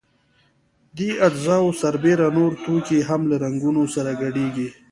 دې 0.97 1.09
اجزاوو 1.27 1.77
سربېره 1.81 2.27
نور 2.37 2.51
توکي 2.63 2.99
هم 3.09 3.21
له 3.29 3.35
رنګونو 3.43 3.83
سره 3.95 4.11
ګډیږي. 4.21 4.69